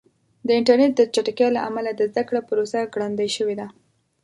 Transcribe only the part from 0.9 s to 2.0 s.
د چټکتیا له امله